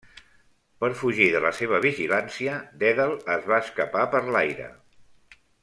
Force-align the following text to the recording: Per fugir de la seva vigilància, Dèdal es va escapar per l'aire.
Per 0.83 0.87
fugir 1.01 1.27
de 1.35 1.41
la 1.43 1.51
seva 1.57 1.81
vigilància, 1.83 2.55
Dèdal 2.85 3.13
es 3.37 3.47
va 3.53 3.61
escapar 3.67 4.07
per 4.17 4.23
l'aire. 4.37 4.71